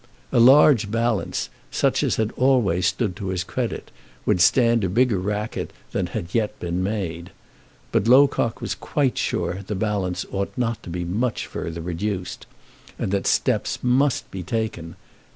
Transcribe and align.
A 0.31 0.39
large 0.39 0.89
balance, 0.89 1.51
such 1.69 2.01
as 2.01 2.15
had 2.15 2.31
always 2.31 2.87
stood 2.87 3.15
to 3.17 3.27
his 3.27 3.43
credit, 3.43 3.91
would 4.25 4.41
stand 4.41 4.83
a 4.83 4.89
bigger 4.89 5.19
racket 5.19 5.71
than 5.91 6.07
had 6.07 6.33
yet 6.33 6.59
been 6.59 6.81
made. 6.81 7.29
But 7.91 8.07
Locock 8.07 8.61
was 8.61 8.73
quite 8.73 9.15
sure 9.19 9.53
that 9.57 9.67
the 9.67 9.75
balance 9.75 10.25
ought 10.31 10.53
not 10.57 10.81
to 10.81 10.89
be 10.89 11.05
much 11.05 11.45
further 11.45 11.81
reduced, 11.81 12.47
and 12.97 13.11
that 13.11 13.27
steps 13.27 13.77
must 13.83 14.31
be 14.31 14.41
taken. 14.41 14.95